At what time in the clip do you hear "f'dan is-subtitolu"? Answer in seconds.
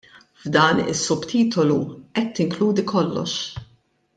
0.43-1.77